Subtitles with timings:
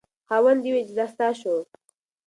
[0.27, 1.55] خاوند یې وویل چې دا ستا شو.